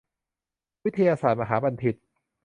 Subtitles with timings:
[0.85, 1.95] วิทยาศาสตร์มหาบัณฑิต